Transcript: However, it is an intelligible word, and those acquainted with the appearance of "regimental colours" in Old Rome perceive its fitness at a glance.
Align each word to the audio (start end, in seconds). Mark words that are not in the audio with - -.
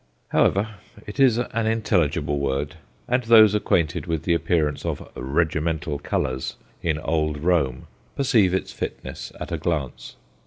However, 0.29 0.77
it 1.05 1.19
is 1.19 1.37
an 1.37 1.67
intelligible 1.67 2.39
word, 2.39 2.73
and 3.07 3.21
those 3.23 3.53
acquainted 3.53 4.07
with 4.07 4.23
the 4.23 4.33
appearance 4.33 4.83
of 4.83 5.07
"regimental 5.15 5.99
colours" 5.99 6.55
in 6.81 6.97
Old 6.97 7.37
Rome 7.37 7.85
perceive 8.15 8.51
its 8.51 8.73
fitness 8.73 9.31
at 9.39 9.51
a 9.51 9.59
glance. 9.59 10.15